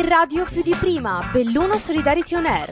in 0.00 0.08
radio 0.08 0.44
più 0.44 0.62
di 0.62 0.74
prima, 0.74 1.28
Belluno 1.30 1.76
Solidarity 1.76 2.34
On 2.34 2.46
Air, 2.46 2.70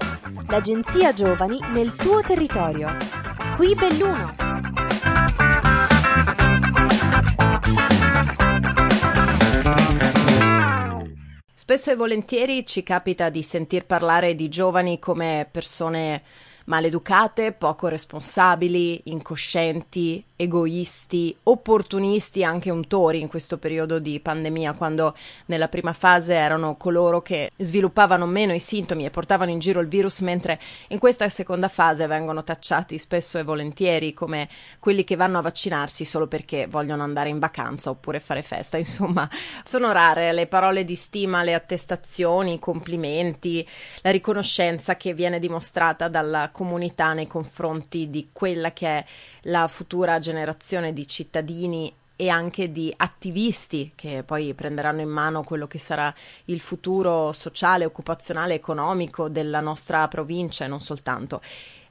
l'agenzia 0.48 1.12
giovani 1.12 1.60
nel 1.74 1.94
tuo 1.94 2.22
territorio. 2.22 2.96
Qui 3.54 3.74
Belluno. 3.74 4.32
Spesso 11.52 11.90
e 11.90 11.96
volentieri 11.96 12.64
ci 12.64 12.82
capita 12.82 13.28
di 13.28 13.42
sentir 13.42 13.84
parlare 13.84 14.34
di 14.34 14.48
giovani 14.48 14.98
come 14.98 15.46
persone 15.50 16.22
maleducate, 16.68 17.52
poco 17.52 17.88
responsabili, 17.88 19.00
incoscienti, 19.04 20.22
egoisti, 20.36 21.34
opportunisti, 21.44 22.44
anche 22.44 22.70
untori 22.70 23.20
in 23.20 23.26
questo 23.26 23.58
periodo 23.58 23.98
di 23.98 24.20
pandemia, 24.20 24.74
quando 24.74 25.16
nella 25.46 25.68
prima 25.68 25.94
fase 25.94 26.34
erano 26.34 26.76
coloro 26.76 27.22
che 27.22 27.50
sviluppavano 27.56 28.26
meno 28.26 28.52
i 28.52 28.60
sintomi 28.60 29.06
e 29.06 29.10
portavano 29.10 29.50
in 29.50 29.58
giro 29.58 29.80
il 29.80 29.88
virus, 29.88 30.20
mentre 30.20 30.60
in 30.88 30.98
questa 30.98 31.28
seconda 31.28 31.68
fase 31.68 32.06
vengono 32.06 32.44
tacciati 32.44 32.98
spesso 32.98 33.38
e 33.38 33.42
volentieri 33.42 34.12
come 34.12 34.48
quelli 34.78 35.04
che 35.04 35.16
vanno 35.16 35.38
a 35.38 35.42
vaccinarsi 35.42 36.04
solo 36.04 36.28
perché 36.28 36.66
vogliono 36.68 37.02
andare 37.02 37.30
in 37.30 37.38
vacanza 37.38 37.90
oppure 37.90 38.20
fare 38.20 38.42
festa. 38.42 38.76
Insomma, 38.78 39.28
sono 39.64 39.90
rare 39.90 40.32
le 40.32 40.46
parole 40.46 40.84
di 40.84 40.94
stima, 40.94 41.42
le 41.42 41.54
attestazioni, 41.54 42.54
i 42.54 42.58
complimenti, 42.58 43.66
la 44.02 44.10
riconoscenza 44.10 44.96
che 44.96 45.14
viene 45.14 45.38
dimostrata 45.38 46.08
dalla 46.08 46.50
comunità 46.52 46.57
nei 46.64 47.26
confronti 47.26 48.10
di 48.10 48.30
quella 48.32 48.72
che 48.72 48.86
è 48.86 49.04
la 49.42 49.68
futura 49.68 50.18
generazione 50.18 50.92
di 50.92 51.06
cittadini 51.06 51.92
e 52.20 52.28
anche 52.28 52.72
di 52.72 52.92
attivisti 52.96 53.92
che 53.94 54.24
poi 54.24 54.52
prenderanno 54.52 55.00
in 55.00 55.08
mano 55.08 55.44
quello 55.44 55.68
che 55.68 55.78
sarà 55.78 56.12
il 56.46 56.58
futuro 56.58 57.32
sociale, 57.32 57.84
occupazionale, 57.84 58.54
economico 58.54 59.28
della 59.28 59.60
nostra 59.60 60.08
provincia 60.08 60.64
e 60.64 60.68
non 60.68 60.80
soltanto. 60.80 61.40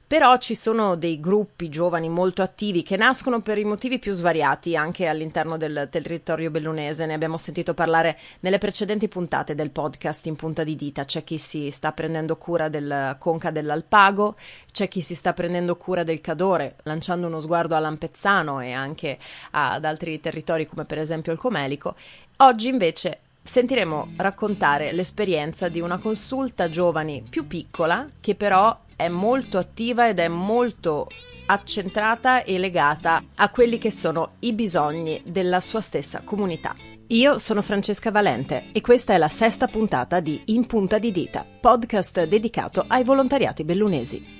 Però 0.08 0.38
ci 0.38 0.54
sono 0.54 0.96
dei 0.96 1.20
gruppi 1.20 1.68
giovani 1.68 2.08
molto 2.08 2.40
attivi 2.40 2.82
che 2.82 2.96
nascono 2.96 3.42
per 3.42 3.58
i 3.58 3.64
motivi 3.64 3.98
più 3.98 4.14
svariati 4.14 4.74
anche 4.74 5.06
all'interno 5.06 5.58
del 5.58 5.86
territorio 5.90 6.50
bellunese. 6.50 7.04
Ne 7.04 7.12
abbiamo 7.12 7.36
sentito 7.36 7.74
parlare 7.74 8.18
nelle 8.40 8.56
precedenti 8.56 9.06
puntate 9.06 9.54
del 9.54 9.68
podcast 9.68 10.24
in 10.24 10.34
punta 10.34 10.64
di 10.64 10.76
dita. 10.76 11.04
C'è 11.04 11.24
chi 11.24 11.36
si 11.36 11.70
sta 11.70 11.92
prendendo 11.92 12.38
cura 12.38 12.70
del 12.70 13.16
conca 13.18 13.50
dell'Alpago, 13.50 14.36
c'è 14.72 14.88
chi 14.88 15.02
si 15.02 15.14
sta 15.14 15.34
prendendo 15.34 15.76
cura 15.76 16.04
del 16.04 16.22
Cadore, 16.22 16.76
lanciando 16.84 17.26
uno 17.26 17.40
sguardo 17.40 17.74
a 17.74 17.78
Lampezzano 17.78 18.60
e 18.60 18.72
anche 18.72 19.18
ad 19.50 19.84
altri 19.84 20.18
territori 20.20 20.66
come 20.66 20.86
per 20.86 20.96
esempio 20.96 21.32
il 21.32 21.38
Comelico. 21.38 21.96
Oggi 22.38 22.68
invece 22.68 23.18
sentiremo 23.42 24.12
raccontare 24.16 24.90
l'esperienza 24.92 25.68
di 25.68 25.80
una 25.80 25.98
consulta 25.98 26.70
giovani 26.70 27.22
più 27.28 27.46
piccola 27.46 28.08
che 28.20 28.34
però 28.34 28.74
è 28.98 29.06
molto 29.06 29.58
attiva 29.58 30.08
ed 30.08 30.18
è 30.18 30.26
molto 30.26 31.06
accentrata 31.46 32.42
e 32.42 32.58
legata 32.58 33.22
a 33.36 33.48
quelli 33.50 33.78
che 33.78 33.92
sono 33.92 34.32
i 34.40 34.52
bisogni 34.52 35.22
della 35.24 35.60
sua 35.60 35.80
stessa 35.80 36.22
comunità. 36.24 36.74
Io 37.10 37.38
sono 37.38 37.62
Francesca 37.62 38.10
Valente 38.10 38.70
e 38.72 38.80
questa 38.80 39.14
è 39.14 39.18
la 39.18 39.28
sesta 39.28 39.68
puntata 39.68 40.18
di 40.18 40.42
In 40.46 40.66
Punta 40.66 40.98
di 40.98 41.12
Dita, 41.12 41.46
podcast 41.60 42.24
dedicato 42.24 42.84
ai 42.88 43.04
volontariati 43.04 43.62
bellunesi. 43.62 44.37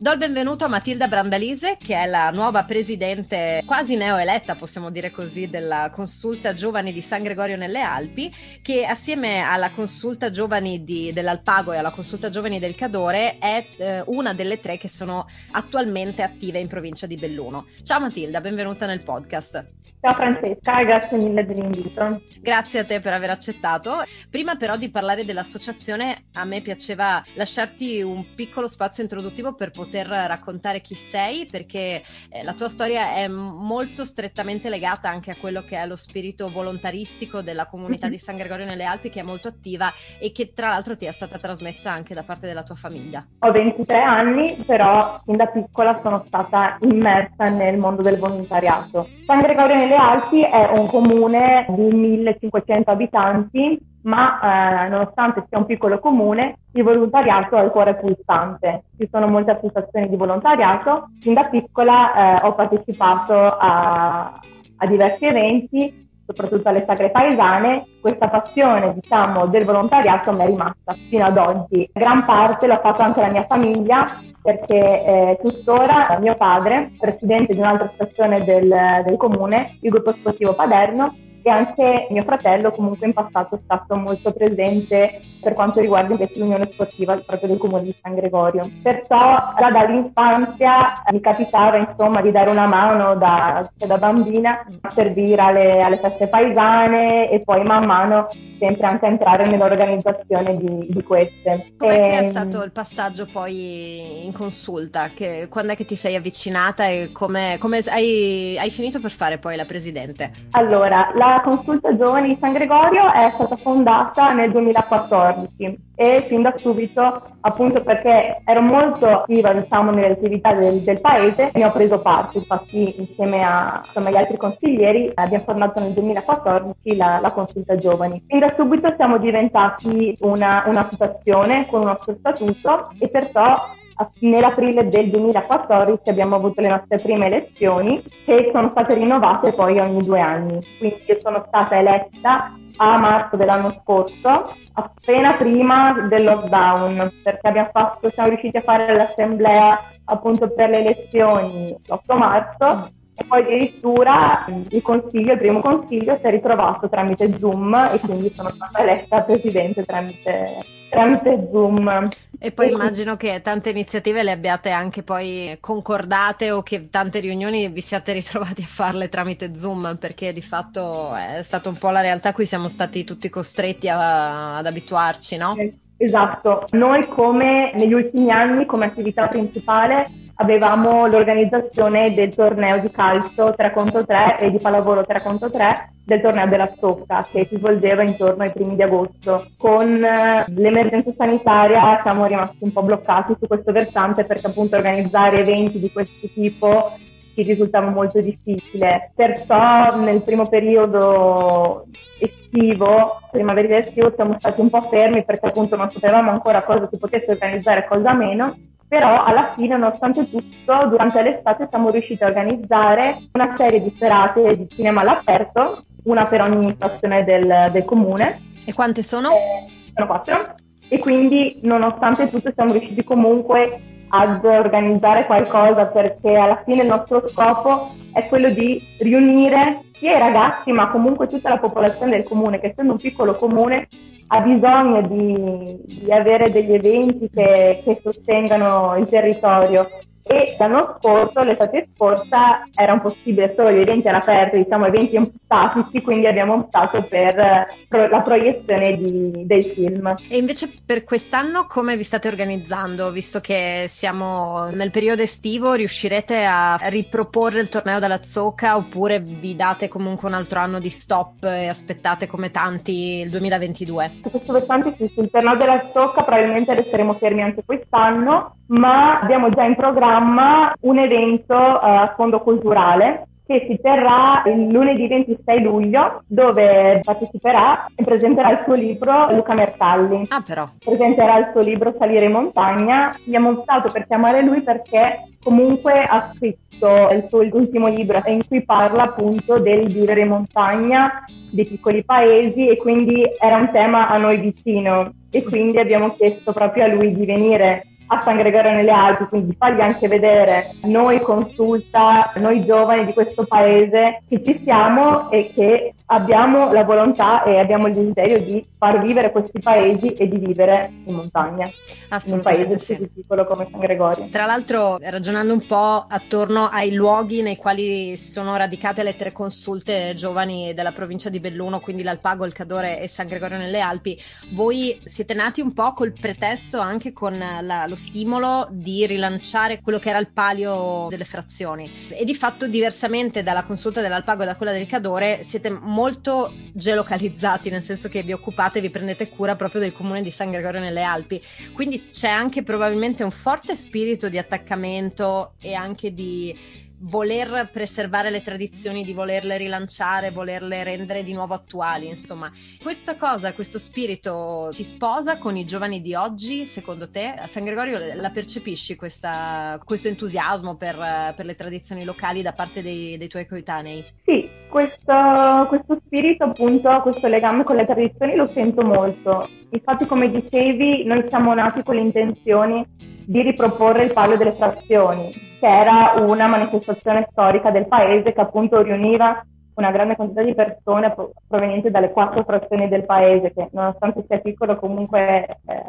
Do 0.00 0.12
il 0.12 0.16
benvenuto 0.16 0.64
a 0.64 0.68
Matilda 0.68 1.08
Brandalise, 1.08 1.76
che 1.78 1.94
è 1.94 2.06
la 2.06 2.30
nuova 2.30 2.64
presidente 2.64 3.62
quasi 3.66 3.96
neoeletta, 3.96 4.54
possiamo 4.54 4.90
dire 4.90 5.10
così, 5.10 5.50
della 5.50 5.90
consulta 5.92 6.54
giovani 6.54 6.94
di 6.94 7.02
San 7.02 7.22
Gregorio 7.22 7.58
nelle 7.58 7.82
Alpi, 7.82 8.34
che 8.62 8.86
assieme 8.86 9.40
alla 9.40 9.72
consulta 9.72 10.30
giovani 10.30 10.84
di, 10.84 11.12
dell'Alpago 11.12 11.74
e 11.74 11.76
alla 11.76 11.90
consulta 11.90 12.30
giovani 12.30 12.58
del 12.58 12.76
Cadore 12.76 13.36
è 13.36 13.66
eh, 13.76 14.02
una 14.06 14.32
delle 14.32 14.58
tre 14.58 14.78
che 14.78 14.88
sono 14.88 15.26
attualmente 15.50 16.22
attive 16.22 16.58
in 16.60 16.68
provincia 16.68 17.06
di 17.06 17.16
Belluno. 17.16 17.66
Ciao 17.82 18.00
Matilda, 18.00 18.40
benvenuta 18.40 18.86
nel 18.86 19.02
podcast. 19.02 19.79
Ciao 20.02 20.14
Francesca, 20.14 20.82
grazie 20.82 21.18
mille 21.18 21.44
dell'invito. 21.44 22.22
Grazie 22.40 22.80
a 22.80 22.84
te 22.86 23.00
per 23.00 23.12
aver 23.12 23.28
accettato. 23.28 24.02
Prima 24.30 24.54
però 24.54 24.78
di 24.78 24.90
parlare 24.90 25.26
dell'associazione, 25.26 26.28
a 26.32 26.44
me 26.44 26.62
piaceva 26.62 27.22
lasciarti 27.34 28.00
un 28.00 28.34
piccolo 28.34 28.66
spazio 28.66 29.02
introduttivo 29.02 29.54
per 29.54 29.72
poter 29.72 30.06
raccontare 30.06 30.80
chi 30.80 30.94
sei, 30.94 31.44
perché 31.44 32.02
eh, 32.30 32.42
la 32.42 32.54
tua 32.54 32.70
storia 32.70 33.12
è 33.12 33.28
molto 33.28 34.06
strettamente 34.06 34.70
legata 34.70 35.10
anche 35.10 35.32
a 35.32 35.36
quello 35.38 35.62
che 35.64 35.76
è 35.76 35.84
lo 35.86 35.96
spirito 35.96 36.48
volontaristico 36.48 37.42
della 37.42 37.66
comunità 37.66 38.06
mm-hmm. 38.06 38.14
di 38.14 38.22
San 38.22 38.38
Gregorio 38.38 38.64
nelle 38.64 38.84
Alpi, 38.84 39.10
che 39.10 39.20
è 39.20 39.22
molto 39.22 39.48
attiva 39.48 39.92
e 40.18 40.32
che 40.32 40.54
tra 40.54 40.68
l'altro 40.68 40.96
ti 40.96 41.04
è 41.04 41.12
stata 41.12 41.36
trasmessa 41.36 41.92
anche 41.92 42.14
da 42.14 42.22
parte 42.22 42.46
della 42.46 42.62
tua 42.62 42.74
famiglia. 42.74 43.22
Ho 43.40 43.52
23 43.52 44.00
anni, 44.00 44.64
però 44.66 45.20
fin 45.26 45.36
da 45.36 45.46
piccola 45.48 46.00
sono 46.02 46.24
stata 46.26 46.78
immersa 46.80 47.50
nel 47.50 47.76
mondo 47.76 48.00
del 48.00 48.16
volontariato. 48.16 49.06
San 49.26 49.42
Gregorio 49.42 49.76
nelle 49.76 49.89
le 49.90 49.96
Alpi 49.96 50.42
è 50.42 50.70
un 50.72 50.86
comune 50.86 51.66
di 51.68 51.82
1500 51.82 52.90
abitanti, 52.90 53.78
ma 54.02 54.84
eh, 54.84 54.88
nonostante 54.88 55.44
sia 55.48 55.58
un 55.58 55.66
piccolo 55.66 55.98
comune, 55.98 56.58
il 56.72 56.84
volontariato 56.84 57.56
ha 57.56 57.62
il 57.62 57.70
cuore 57.70 57.96
pulsante. 57.96 58.84
Ci 58.96 59.08
sono 59.10 59.26
molte 59.26 59.50
associazioni 59.50 60.08
di 60.08 60.14
volontariato. 60.14 61.08
Fin 61.20 61.34
da 61.34 61.44
piccola 61.46 62.40
eh, 62.40 62.46
ho 62.46 62.54
partecipato 62.54 63.34
a, 63.34 64.40
a 64.76 64.86
diversi 64.86 65.24
eventi 65.24 66.08
soprattutto 66.30 66.68
alle 66.68 66.84
sagre 66.86 67.10
paesane, 67.10 67.86
questa 68.00 68.28
passione 68.28 68.94
diciamo, 68.94 69.46
del 69.46 69.64
volontariato 69.64 70.32
mi 70.32 70.42
è 70.42 70.46
rimasta 70.46 70.96
fino 71.08 71.24
ad 71.24 71.36
oggi. 71.36 71.88
Gran 71.92 72.24
parte 72.24 72.66
l'ha 72.66 72.80
fatto 72.80 73.02
anche 73.02 73.20
la 73.20 73.30
mia 73.30 73.46
famiglia 73.46 74.06
perché 74.42 74.74
eh, 74.74 75.38
tuttora 75.42 76.18
mio 76.20 76.36
padre, 76.36 76.92
presidente 76.98 77.52
di 77.52 77.58
un'altra 77.60 77.90
stazione 77.94 78.44
del, 78.44 78.74
del 79.04 79.16
comune, 79.16 79.76
il 79.80 79.90
gruppo 79.90 80.12
sportivo 80.12 80.54
Paderno, 80.54 81.14
e 81.42 81.50
anche 81.50 82.06
mio 82.10 82.24
fratello 82.24 82.70
comunque 82.72 83.06
in 83.06 83.12
passato 83.12 83.56
è 83.56 83.58
stato 83.64 83.96
molto 83.96 84.32
presente 84.32 85.22
per 85.40 85.54
quanto 85.54 85.80
riguarda 85.80 86.12
invece 86.12 86.38
l'unione 86.38 86.68
sportiva 86.72 87.16
proprio 87.18 87.48
del 87.48 87.58
comune 87.58 87.84
di 87.84 87.96
San 88.02 88.14
Gregorio. 88.14 88.70
Perciò 88.82 89.54
già 89.58 89.70
dall'infanzia 89.70 91.02
mi 91.10 91.20
capitava 91.20 91.76
insomma 91.76 92.20
di 92.20 92.30
dare 92.30 92.50
una 92.50 92.66
mano 92.66 93.16
da, 93.16 93.68
da 93.74 93.98
bambina 93.98 94.64
a 94.82 94.92
servire 94.92 95.40
alle, 95.40 95.80
alle 95.80 95.98
feste 95.98 96.28
paesane 96.28 97.30
e 97.30 97.40
poi 97.40 97.64
man 97.64 97.84
mano 97.86 98.28
sempre 98.58 98.86
anche 98.86 99.06
entrare 99.06 99.46
nell'organizzazione 99.46 100.56
di, 100.58 100.86
di 100.90 101.02
queste. 101.02 101.72
Com'è 101.78 102.00
che 102.00 102.18
è 102.18 102.22
ehm, 102.24 102.30
stato 102.30 102.62
il 102.62 102.72
passaggio 102.72 103.26
poi 103.32 104.26
in 104.26 104.32
consulta? 104.32 105.10
Che, 105.14 105.48
quando 105.50 105.72
è 105.72 105.76
che 105.76 105.86
ti 105.86 105.96
sei 105.96 106.14
avvicinata 106.14 106.86
e 106.86 107.10
come, 107.12 107.56
come 107.58 107.78
hai, 107.86 108.56
hai, 108.58 108.70
finito 108.70 109.00
per 109.00 109.10
fare 109.10 109.38
poi 109.38 109.56
la 109.56 109.64
presidente? 109.64 110.30
Allora, 110.50 111.10
la 111.14 111.29
consulta 111.38 111.96
giovani 111.96 112.28
di 112.28 112.38
San 112.40 112.52
Gregorio 112.52 113.12
è 113.12 113.30
stata 113.34 113.56
fondata 113.56 114.32
nel 114.32 114.50
2014 114.50 115.88
e 115.94 116.24
fin 116.28 116.42
da 116.42 116.54
subito, 116.56 117.22
appunto 117.42 117.82
perché 117.82 118.40
ero 118.44 118.60
molto 118.62 119.06
attiva 119.06 119.52
diciamo, 119.52 119.90
nelle 119.90 120.12
attività 120.12 120.52
del, 120.54 120.80
del, 120.80 121.00
paese, 121.00 121.50
ne 121.52 121.64
ho 121.64 121.70
preso 121.70 122.00
parte, 122.00 122.38
infatti 122.38 122.98
insieme 122.98 123.42
agli 123.44 124.16
altri 124.16 124.36
consiglieri 124.36 125.12
abbiamo 125.14 125.44
formato 125.44 125.78
nel 125.78 125.92
2014 125.92 126.96
la, 126.96 127.20
la 127.20 127.30
consulta 127.32 127.76
giovani. 127.76 128.22
Fin 128.26 128.38
da 128.38 128.52
subito 128.56 128.92
siamo 128.96 129.18
diventati 129.18 130.16
una, 130.20 130.64
una 130.66 130.88
situazione 130.90 131.66
con 131.66 131.80
un 131.80 131.86
nostro 131.86 132.16
statuto 132.18 132.90
e 132.98 133.08
perciò 133.08 133.78
nell'aprile 134.20 134.88
del 134.88 135.10
2014 135.10 136.08
abbiamo 136.08 136.36
avuto 136.36 136.60
le 136.60 136.68
nostre 136.68 136.98
prime 136.98 137.26
elezioni 137.26 138.02
che 138.24 138.50
sono 138.52 138.70
state 138.70 138.94
rinnovate 138.94 139.52
poi 139.52 139.78
ogni 139.78 140.04
due 140.04 140.20
anni. 140.20 140.60
Quindi 140.78 141.02
io 141.06 141.18
sono 141.22 141.44
stata 141.46 141.78
eletta 141.78 142.52
a 142.76 142.96
marzo 142.96 143.36
dell'anno 143.36 143.78
scorso, 143.82 144.54
appena 144.72 145.34
prima 145.34 146.06
del 146.08 146.24
lockdown, 146.24 147.12
perché 147.22 147.68
fatto, 147.72 148.10
siamo 148.10 148.30
riusciti 148.30 148.56
a 148.56 148.62
fare 148.62 148.94
l'assemblea 148.94 149.78
appunto 150.04 150.48
per 150.50 150.70
le 150.70 150.78
elezioni 150.78 151.76
l'8 151.86 152.16
marzo 152.16 152.90
e 153.20 153.24
poi 153.26 153.42
addirittura 153.42 154.46
il 154.70 154.80
consiglio, 154.80 155.34
il 155.34 155.38
primo 155.38 155.60
consiglio 155.60 156.16
si 156.16 156.26
è 156.26 156.30
ritrovato 156.30 156.88
tramite 156.88 157.36
Zoom 157.38 157.74
e 157.92 158.00
quindi 158.00 158.32
sono 158.34 158.50
stata 158.54 158.78
eletta 158.78 159.20
presidente 159.20 159.84
tramite, 159.84 160.64
tramite 160.88 161.48
Zoom. 161.52 162.08
E 162.38 162.52
poi 162.52 162.70
immagino 162.70 163.16
che 163.16 163.42
tante 163.42 163.68
iniziative 163.68 164.22
le 164.22 164.30
abbiate 164.30 164.70
anche 164.70 165.02
poi 165.02 165.54
concordate 165.60 166.50
o 166.50 166.62
che 166.62 166.88
tante 166.88 167.20
riunioni 167.20 167.68
vi 167.68 167.82
siate 167.82 168.14
ritrovati 168.14 168.62
a 168.62 168.66
farle 168.66 169.10
tramite 169.10 169.54
Zoom, 169.54 169.98
perché 170.00 170.32
di 170.32 170.40
fatto 170.40 171.14
è 171.14 171.42
stata 171.42 171.68
un 171.68 171.76
po' 171.76 171.90
la 171.90 172.00
realtà 172.00 172.30
a 172.30 172.32
cui 172.32 172.46
siamo 172.46 172.68
stati 172.68 173.04
tutti 173.04 173.28
costretti 173.28 173.90
a, 173.90 174.56
ad 174.56 174.64
abituarci, 174.64 175.36
no? 175.36 175.56
Esatto, 175.98 176.68
noi 176.70 177.06
come 177.08 177.72
negli 177.74 177.92
ultimi 177.92 178.30
anni 178.30 178.64
come 178.64 178.86
attività 178.86 179.26
principale 179.28 180.08
avevamo 180.40 181.06
l'organizzazione 181.06 182.14
del 182.14 182.34
torneo 182.34 182.78
di 182.78 182.90
calcio 182.90 183.52
3 183.54 183.72
contro 183.72 184.04
3 184.04 184.38
e 184.40 184.50
di 184.50 184.58
pallavolo 184.58 185.04
3 185.04 185.20
contro 185.22 185.50
3 185.50 185.92
del 186.04 186.20
torneo 186.22 186.46
della 186.46 186.72
Stocca 186.76 187.26
che 187.30 187.46
si 187.48 187.56
svolgeva 187.56 188.02
intorno 188.02 188.42
ai 188.42 188.50
primi 188.50 188.74
di 188.74 188.82
agosto. 188.82 189.48
Con 189.58 190.02
eh, 190.02 190.44
l'emergenza 190.48 191.12
sanitaria 191.16 192.00
siamo 192.02 192.24
rimasti 192.24 192.64
un 192.64 192.72
po' 192.72 192.82
bloccati 192.82 193.36
su 193.38 193.46
questo 193.46 193.70
versante 193.70 194.24
perché 194.24 194.46
appunto 194.46 194.76
organizzare 194.76 195.40
eventi 195.40 195.78
di 195.78 195.92
questo 195.92 196.26
tipo 196.32 196.94
ci 197.34 197.42
risultava 197.42 197.90
molto 197.90 198.20
difficile. 198.20 199.12
Perciò 199.14 199.94
nel 199.96 200.22
primo 200.22 200.48
periodo 200.48 201.84
estivo, 202.18 203.20
primavera 203.30 203.76
estivo, 203.76 204.10
siamo 204.14 204.36
stati 204.38 204.60
un 204.60 204.70
po' 204.70 204.88
fermi 204.90 205.22
perché 205.24 205.46
appunto 205.46 205.76
non 205.76 205.90
sapevamo 205.90 206.30
ancora 206.30 206.62
cosa 206.62 206.88
si 206.90 206.96
potesse 206.96 207.30
organizzare 207.30 207.80
e 207.80 207.88
cosa 207.88 208.14
meno 208.14 208.56
però 208.90 209.22
alla 209.22 209.52
fine, 209.54 209.76
nonostante 209.76 210.28
tutto, 210.28 210.86
durante 210.88 211.22
l'estate 211.22 211.68
siamo 211.70 211.90
riusciti 211.90 212.24
a 212.24 212.26
organizzare 212.26 213.18
una 213.34 213.54
serie 213.56 213.80
di 213.80 213.94
serate 213.96 214.56
di 214.56 214.66
cinema 214.68 215.02
all'aperto, 215.02 215.84
una 216.02 216.26
per 216.26 216.40
ogni 216.42 216.74
frazione 216.76 217.22
del, 217.22 217.68
del 217.70 217.84
comune. 217.84 218.40
E 218.64 218.72
quante 218.72 219.04
sono? 219.04 219.30
Eh, 219.30 219.92
sono 219.94 220.06
quattro. 220.08 220.54
E 220.88 220.98
quindi, 220.98 221.60
nonostante 221.62 222.28
tutto, 222.30 222.50
siamo 222.52 222.72
riusciti 222.72 223.04
comunque 223.04 223.80
ad 224.10 224.44
organizzare 224.44 225.26
qualcosa 225.26 225.86
perché 225.86 226.34
alla 226.34 226.62
fine 226.64 226.82
il 226.82 226.88
nostro 226.88 227.28
scopo 227.28 227.94
è 228.12 228.26
quello 228.28 228.50
di 228.50 228.80
riunire 228.98 229.82
sia 229.94 230.16
i 230.16 230.18
ragazzi 230.18 230.72
ma 230.72 230.90
comunque 230.90 231.28
tutta 231.28 231.48
la 231.48 231.58
popolazione 231.58 232.12
del 232.16 232.24
comune 232.24 232.58
che 232.58 232.68
essendo 232.68 232.92
un 232.92 232.98
piccolo 232.98 233.36
comune 233.36 233.88
ha 234.32 234.40
bisogno 234.40 235.02
di, 235.02 236.02
di 236.02 236.12
avere 236.12 236.50
degli 236.50 236.72
eventi 236.72 237.28
che, 237.30 237.82
che 237.84 238.00
sostengano 238.02 238.96
il 238.96 239.08
territorio 239.08 239.88
e 240.22 240.56
l'anno 240.58 240.96
scorso, 240.98 241.42
l'estate 241.42 241.88
scorsa, 241.94 242.68
era 242.74 242.92
impossibile 242.92 243.54
solo 243.56 243.72
gli 243.72 243.80
eventi 243.80 244.08
all'aperto, 244.08 244.56
diciamo 244.56 244.86
eventi 244.86 245.18
statici, 245.44 246.02
quindi 246.02 246.26
abbiamo 246.26 246.54
optato 246.54 247.02
per 247.02 247.38
eh, 247.38 248.08
la 248.08 248.20
proiezione 248.20 248.96
di, 248.96 249.46
dei 249.46 249.72
film. 249.74 250.14
E 250.28 250.36
invece 250.36 250.70
per 250.84 251.04
quest'anno 251.04 251.66
come 251.66 251.96
vi 251.96 252.02
state 252.02 252.28
organizzando? 252.28 253.10
Visto 253.10 253.40
che 253.40 253.86
siamo 253.88 254.68
nel 254.70 254.90
periodo 254.90 255.22
estivo, 255.22 255.72
riuscirete 255.72 256.44
a 256.44 256.76
riproporre 256.82 257.60
il 257.60 257.68
torneo 257.68 257.98
della 257.98 258.22
Zocca 258.22 258.76
oppure 258.76 259.20
vi 259.20 259.56
date 259.56 259.88
comunque 259.88 260.28
un 260.28 260.34
altro 260.34 260.60
anno 260.60 260.78
di 260.78 260.90
stop 260.90 261.44
e 261.44 261.68
aspettate 261.68 262.26
come 262.26 262.50
tanti 262.50 263.20
il 263.20 263.30
2022? 263.30 264.10
Su 264.22 264.30
questo 264.30 264.52
versante 264.52 264.94
sì, 264.96 265.10
sul 265.14 265.30
torneo 265.30 265.56
della 265.56 265.90
Zocca 265.92 266.22
probabilmente 266.22 266.74
resteremo 266.74 267.14
fermi 267.14 267.42
anche 267.42 267.64
quest'anno, 267.64 268.56
ma 268.66 269.18
abbiamo 269.20 269.50
già 269.50 269.64
in 269.64 269.74
programma 269.74 270.09
un 270.18 270.98
evento 270.98 271.54
uh, 271.54 271.78
a 271.80 272.14
fondo 272.16 272.40
culturale 272.40 273.26
che 273.50 273.66
si 273.68 273.80
terrà 273.82 274.44
il 274.46 274.68
lunedì 274.68 275.08
26 275.08 275.62
luglio, 275.62 276.22
dove 276.28 277.00
parteciperà 277.02 277.86
e 277.96 278.04
presenterà 278.04 278.52
il 278.52 278.60
suo 278.64 278.74
libro 278.74 279.34
Luca 279.34 279.54
Mercalli. 279.54 280.26
Ah, 280.28 280.40
però. 280.40 280.68
Presenterà 280.78 281.38
il 281.38 281.48
suo 281.50 281.60
libro 281.60 281.92
Salire 281.98 282.26
in 282.26 282.30
montagna. 282.30 283.12
Abbiamo 283.26 283.50
optato 283.50 283.90
per 283.90 284.06
chiamare 284.06 284.42
lui 284.42 284.62
perché 284.62 285.30
comunque 285.42 286.00
ha 286.00 286.30
scritto 286.36 287.10
il 287.10 287.26
suo 287.28 287.40
ultimo 287.40 287.88
libro 287.88 288.22
in 288.26 288.46
cui 288.46 288.62
parla 288.64 289.02
appunto 289.02 289.58
del 289.58 289.92
vivere 289.92 290.20
in 290.20 290.28
montagna, 290.28 291.24
dei 291.50 291.66
piccoli 291.66 292.04
paesi 292.04 292.68
e 292.68 292.76
quindi 292.76 293.24
era 293.36 293.56
un 293.56 293.70
tema 293.72 294.08
a 294.08 294.16
noi 294.16 294.38
vicino 294.38 295.10
e 295.28 295.42
quindi 295.42 295.78
abbiamo 295.78 296.14
chiesto 296.14 296.52
proprio 296.52 296.84
a 296.84 296.88
lui 296.88 297.12
di 297.12 297.26
venire 297.26 297.86
a 298.12 298.22
San 298.24 298.36
Gregorio 298.36 298.72
nelle 298.72 298.90
Alpi, 298.90 299.24
quindi 299.26 299.54
fargli 299.56 299.80
anche 299.80 300.08
vedere 300.08 300.74
noi 300.82 301.20
consulta, 301.20 302.32
noi 302.36 302.64
giovani 302.64 303.06
di 303.06 303.12
questo 303.12 303.44
paese 303.44 304.22
che 304.28 304.42
ci 304.44 304.60
siamo 304.64 305.30
e 305.30 305.52
che 305.54 305.94
abbiamo 306.12 306.72
la 306.72 306.84
volontà 306.84 307.42
e 307.44 307.58
abbiamo 307.58 307.86
il 307.86 307.94
desiderio 307.94 308.40
di 308.40 308.66
far 308.76 309.00
vivere 309.00 309.30
questi 309.30 309.60
paesi 309.60 310.14
e 310.14 310.28
di 310.28 310.38
vivere 310.38 310.90
in 311.04 311.14
montagna, 311.14 311.66
in 311.66 312.32
un 312.32 312.40
paese 312.40 312.78
sì. 312.78 312.96
così 312.96 313.10
piccolo 313.14 313.46
come 313.46 313.68
San 313.70 313.80
Gregorio. 313.80 314.28
Tra 314.30 314.44
l'altro, 314.44 314.98
ragionando 315.00 315.52
un 315.52 315.66
po' 315.66 316.06
attorno 316.08 316.68
ai 316.68 316.92
luoghi 316.94 317.42
nei 317.42 317.56
quali 317.56 318.16
sono 318.16 318.56
radicate 318.56 319.02
le 319.02 319.16
tre 319.16 319.32
consulte 319.32 320.14
giovani 320.14 320.74
della 320.74 320.92
provincia 320.92 321.28
di 321.28 321.38
Belluno, 321.38 321.78
quindi 321.80 322.02
l'Alpago, 322.02 322.44
il 322.44 322.52
Cadore 322.52 323.00
e 323.00 323.06
San 323.06 323.28
Gregorio 323.28 323.58
nelle 323.58 323.80
Alpi, 323.80 324.18
voi 324.52 325.00
siete 325.04 325.34
nati 325.34 325.60
un 325.60 325.72
po' 325.72 325.92
col 325.92 326.12
pretesto 326.12 326.80
anche 326.80 327.12
con 327.12 327.38
la, 327.38 327.86
lo 327.86 327.96
stimolo 327.96 328.66
di 328.70 329.06
rilanciare 329.06 329.80
quello 329.80 329.98
che 329.98 330.08
era 330.08 330.18
il 330.18 330.32
palio 330.32 331.06
delle 331.08 331.24
frazioni 331.24 332.08
e 332.08 332.24
di 332.24 332.34
fatto 332.34 332.66
diversamente 332.66 333.44
dalla 333.44 333.62
consulta 333.62 334.00
dell'Alpago 334.00 334.42
e 334.42 334.46
da 334.46 334.56
quella 334.56 334.72
del 334.72 334.88
Cadore 334.88 335.44
siete 335.44 335.70
molto 335.70 335.98
molto 336.00 336.54
geolocalizzati, 336.72 337.68
nel 337.68 337.82
senso 337.82 338.08
che 338.08 338.22
vi 338.22 338.32
occupate, 338.32 338.80
vi 338.80 338.88
prendete 338.88 339.28
cura 339.28 339.54
proprio 339.54 339.82
del 339.82 339.92
comune 339.92 340.22
di 340.22 340.30
San 340.30 340.50
Gregorio 340.50 340.80
nelle 340.80 341.02
Alpi. 341.02 341.42
Quindi 341.74 342.08
c'è 342.08 342.30
anche 342.30 342.62
probabilmente 342.62 343.22
un 343.22 343.30
forte 343.30 343.76
spirito 343.76 344.30
di 344.30 344.38
attaccamento 344.38 345.52
e 345.60 345.74
anche 345.74 346.14
di 346.14 346.56
voler 347.02 347.68
preservare 347.72 348.30
le 348.30 348.42
tradizioni, 348.42 349.04
di 349.04 349.12
volerle 349.12 349.56
rilanciare, 349.56 350.30
volerle 350.30 350.82
rendere 350.82 351.22
di 351.22 351.32
nuovo 351.32 351.54
attuali, 351.54 352.08
insomma. 352.08 352.50
Questa 352.82 353.16
cosa, 353.16 353.54
questo 353.54 353.78
spirito 353.78 354.70
si 354.72 354.84
sposa 354.84 355.38
con 355.38 355.56
i 355.56 355.64
giovani 355.64 356.00
di 356.00 356.14
oggi, 356.14 356.66
secondo 356.66 357.10
te? 357.10 357.34
A 357.36 357.46
San 357.46 357.64
Gregorio 357.64 357.98
la 358.14 358.30
percepisci 358.30 358.96
questa, 358.96 359.80
questo 359.84 360.08
entusiasmo 360.08 360.76
per, 360.76 360.96
per, 361.34 361.46
le 361.46 361.54
tradizioni 361.54 362.04
locali 362.04 362.42
da 362.42 362.52
parte 362.52 362.82
dei, 362.82 363.16
dei 363.16 363.28
tuoi 363.28 363.46
coetanei? 363.46 364.04
Sì, 364.24 364.48
questo, 364.68 365.66
questo 365.68 365.98
spirito, 366.04 366.44
appunto, 366.44 367.00
questo 367.02 367.26
legame 367.28 367.64
con 367.64 367.76
le 367.76 367.86
tradizioni 367.86 368.34
lo 368.36 368.50
sento 368.52 368.82
molto. 368.82 369.48
Infatti, 369.70 370.06
come 370.06 370.30
dicevi, 370.30 371.04
noi 371.04 371.24
siamo 371.28 371.54
nati 371.54 371.82
con 371.82 371.96
l'intenzione 371.96 372.86
di 373.24 373.42
riproporre 373.42 374.04
il 374.04 374.12
Palio 374.12 374.36
delle 374.36 374.56
Frazioni, 374.56 375.49
che 375.60 375.68
era 375.68 376.14
una 376.16 376.46
manifestazione 376.46 377.28
storica 377.30 377.70
del 377.70 377.86
paese 377.86 378.32
che 378.32 378.40
appunto 378.40 378.80
riuniva 378.80 379.44
una 379.74 379.90
grande 379.90 380.16
quantità 380.16 380.42
di 380.42 380.54
persone 380.54 381.14
provenienti 381.46 381.90
dalle 381.90 382.10
quattro 382.10 382.42
frazioni 382.44 382.88
del 382.88 383.04
paese, 383.04 383.52
che 383.52 383.68
nonostante 383.72 384.24
sia 384.26 384.38
piccolo 384.40 384.76
comunque 384.76 385.46
eh, 385.66 385.82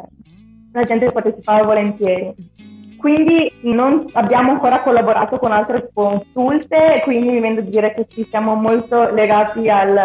la 0.72 0.84
gente 0.84 1.10
partecipava 1.10 1.64
volentieri. 1.64 2.34
Quindi 3.02 3.52
non 3.62 4.06
abbiamo 4.12 4.52
ancora 4.52 4.80
collaborato 4.80 5.36
con 5.38 5.50
altre 5.50 5.90
consulte, 5.92 7.00
quindi 7.02 7.30
mi 7.30 7.40
viene 7.40 7.58
a 7.58 7.62
dire 7.62 7.94
che 7.94 8.06
ci 8.08 8.24
siamo 8.30 8.54
molto 8.54 9.10
legati 9.12 9.68
al, 9.68 9.96